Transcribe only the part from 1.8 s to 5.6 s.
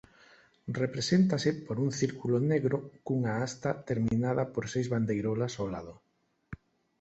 un círculo negro cunha hasta terminada por seis bandeirolas